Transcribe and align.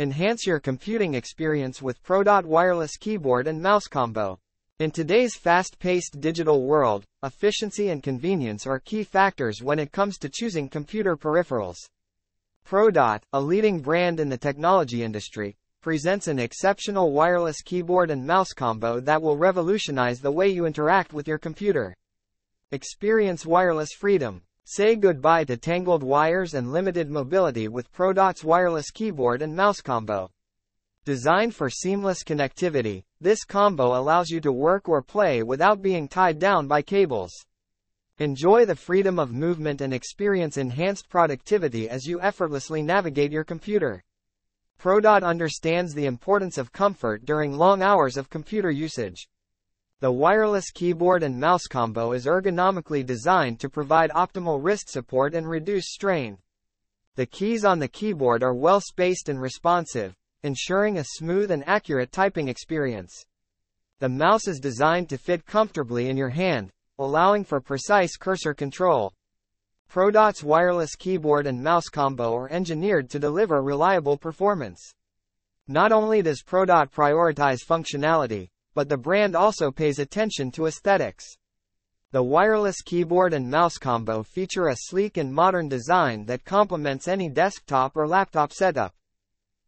Enhance 0.00 0.44
your 0.44 0.58
computing 0.58 1.14
experience 1.14 1.80
with 1.80 2.02
ProDot 2.02 2.44
wireless 2.44 2.96
keyboard 2.96 3.46
and 3.46 3.62
mouse 3.62 3.86
combo. 3.86 4.40
In 4.80 4.90
today's 4.90 5.36
fast-paced 5.36 6.20
digital 6.20 6.66
world, 6.66 7.04
efficiency 7.22 7.90
and 7.90 8.02
convenience 8.02 8.66
are 8.66 8.80
key 8.80 9.04
factors 9.04 9.62
when 9.62 9.78
it 9.78 9.92
comes 9.92 10.18
to 10.18 10.28
choosing 10.28 10.68
computer 10.68 11.16
peripherals. 11.16 11.76
ProDot, 12.66 13.20
a 13.32 13.40
leading 13.40 13.78
brand 13.78 14.18
in 14.18 14.28
the 14.28 14.36
technology 14.36 15.04
industry, 15.04 15.54
presents 15.80 16.26
an 16.26 16.40
exceptional 16.40 17.12
wireless 17.12 17.62
keyboard 17.62 18.10
and 18.10 18.26
mouse 18.26 18.52
combo 18.52 18.98
that 18.98 19.22
will 19.22 19.36
revolutionize 19.36 20.18
the 20.18 20.32
way 20.32 20.48
you 20.48 20.66
interact 20.66 21.12
with 21.12 21.28
your 21.28 21.38
computer. 21.38 21.94
Experience 22.72 23.46
wireless 23.46 23.92
freedom. 23.92 24.42
Say 24.66 24.96
goodbye 24.96 25.44
to 25.44 25.58
tangled 25.58 26.02
wires 26.02 26.54
and 26.54 26.72
limited 26.72 27.10
mobility 27.10 27.68
with 27.68 27.92
ProDot's 27.92 28.42
wireless 28.42 28.90
keyboard 28.90 29.42
and 29.42 29.54
mouse 29.54 29.82
combo. 29.82 30.30
Designed 31.04 31.54
for 31.54 31.68
seamless 31.68 32.24
connectivity, 32.24 33.04
this 33.20 33.44
combo 33.44 33.94
allows 33.94 34.30
you 34.30 34.40
to 34.40 34.50
work 34.50 34.88
or 34.88 35.02
play 35.02 35.42
without 35.42 35.82
being 35.82 36.08
tied 36.08 36.38
down 36.38 36.66
by 36.66 36.80
cables. 36.80 37.30
Enjoy 38.18 38.64
the 38.64 38.74
freedom 38.74 39.18
of 39.18 39.32
movement 39.32 39.82
and 39.82 39.92
experience 39.92 40.56
enhanced 40.56 41.10
productivity 41.10 41.90
as 41.90 42.06
you 42.06 42.18
effortlessly 42.22 42.82
navigate 42.82 43.32
your 43.32 43.44
computer. 43.44 44.02
ProDot 44.80 45.22
understands 45.22 45.92
the 45.92 46.06
importance 46.06 46.56
of 46.56 46.72
comfort 46.72 47.26
during 47.26 47.52
long 47.52 47.82
hours 47.82 48.16
of 48.16 48.30
computer 48.30 48.70
usage. 48.70 49.28
The 50.00 50.12
wireless 50.12 50.70
keyboard 50.70 51.22
and 51.22 51.38
mouse 51.38 51.66
combo 51.66 52.12
is 52.12 52.26
ergonomically 52.26 53.06
designed 53.06 53.60
to 53.60 53.70
provide 53.70 54.10
optimal 54.10 54.58
wrist 54.62 54.88
support 54.88 55.34
and 55.34 55.48
reduce 55.48 55.92
strain. 55.92 56.38
The 57.16 57.26
keys 57.26 57.64
on 57.64 57.78
the 57.78 57.88
keyboard 57.88 58.42
are 58.42 58.54
well 58.54 58.80
spaced 58.80 59.28
and 59.28 59.40
responsive, 59.40 60.16
ensuring 60.42 60.98
a 60.98 61.04
smooth 61.04 61.50
and 61.50 61.66
accurate 61.66 62.10
typing 62.10 62.48
experience. 62.48 63.24
The 64.00 64.08
mouse 64.08 64.48
is 64.48 64.58
designed 64.58 65.08
to 65.10 65.18
fit 65.18 65.46
comfortably 65.46 66.08
in 66.08 66.16
your 66.16 66.30
hand, 66.30 66.72
allowing 66.98 67.44
for 67.44 67.60
precise 67.60 68.16
cursor 68.16 68.52
control. 68.52 69.14
ProDot's 69.88 70.42
wireless 70.42 70.96
keyboard 70.96 71.46
and 71.46 71.62
mouse 71.62 71.88
combo 71.88 72.34
are 72.34 72.50
engineered 72.50 73.08
to 73.10 73.20
deliver 73.20 73.62
reliable 73.62 74.18
performance. 74.18 74.92
Not 75.68 75.92
only 75.92 76.20
does 76.20 76.42
ProDot 76.42 76.90
prioritize 76.90 77.64
functionality, 77.64 78.48
but 78.74 78.88
the 78.88 78.96
brand 78.96 79.34
also 79.34 79.70
pays 79.70 79.98
attention 79.98 80.50
to 80.50 80.66
aesthetics. 80.66 81.36
The 82.10 82.22
wireless 82.22 82.82
keyboard 82.82 83.32
and 83.32 83.50
mouse 83.50 83.78
combo 83.78 84.22
feature 84.22 84.68
a 84.68 84.76
sleek 84.76 85.16
and 85.16 85.32
modern 85.34 85.68
design 85.68 86.26
that 86.26 86.44
complements 86.44 87.08
any 87.08 87.28
desktop 87.28 87.96
or 87.96 88.06
laptop 88.06 88.52
setup. 88.52 88.94